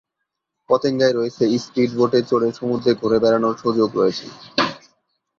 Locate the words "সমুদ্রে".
2.59-2.91